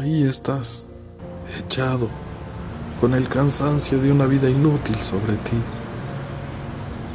[0.00, 0.86] Ahí estás,
[1.58, 2.08] echado,
[3.02, 5.60] con el cansancio de una vida inútil sobre ti.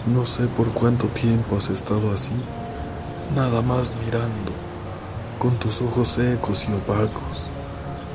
[0.06, 2.34] No sé por cuánto tiempo has estado así,
[3.36, 4.52] nada más mirando,
[5.40, 7.48] con tus ojos secos y opacos,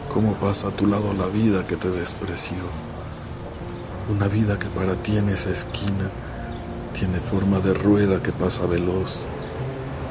[0.09, 2.62] cómo pasa a tu lado la vida que te despreció.
[4.09, 6.12] Una vida que para ti en esa esquina
[6.93, 9.25] tiene forma de rueda que pasa veloz,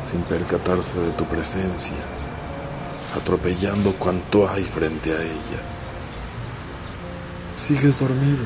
[0.04, 2.19] sin percatarse de tu presencia
[3.16, 5.62] atropellando cuanto hay frente a ella.
[7.56, 8.46] Sigues dormido.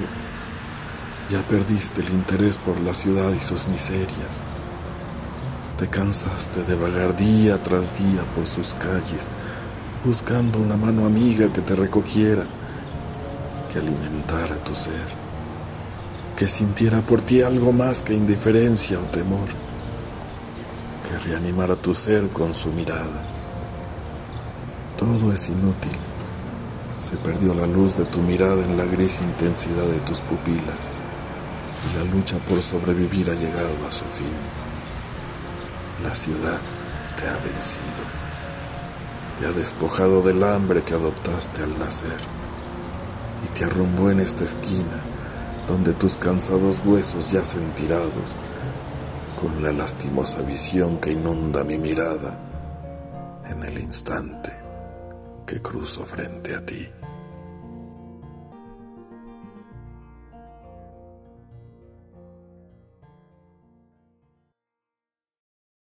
[1.30, 4.44] Ya perdiste el interés por la ciudad y sus miserias.
[5.78, 9.30] Te cansaste de vagar día tras día por sus calles,
[10.06, 12.46] buscando una mano amiga que te recogiera,
[13.72, 15.08] que alimentara tu ser,
[16.36, 19.48] que sintiera por ti algo más que indiferencia o temor,
[21.08, 23.43] que reanimara tu ser con su mirada
[25.04, 25.98] todo es inútil.
[26.98, 30.90] Se perdió la luz de tu mirada en la gris intensidad de tus pupilas
[31.86, 34.34] y la lucha por sobrevivir ha llegado a su fin.
[36.04, 36.60] La ciudad
[37.18, 38.04] te ha vencido,
[39.38, 42.20] te ha despojado del hambre que adoptaste al nacer
[43.46, 45.02] y te arrumbó en esta esquina
[45.68, 48.36] donde tus cansados huesos yacen tirados
[49.40, 52.38] con la lastimosa visión que inunda mi mirada
[53.50, 54.63] en el instante
[55.46, 57.03] que cruzo frente a ti.